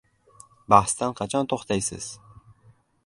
Bahsdan 0.75 1.13
qachon 1.19 1.51
to‘xtaysiz?! 1.53 2.11